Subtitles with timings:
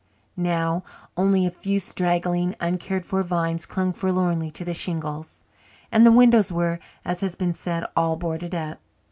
[0.35, 0.81] Now
[1.15, 5.43] only a few straggling, uncared for vines clung forlornly to the shingles,
[5.91, 8.79] and the windows were, as has been said, all boarded up.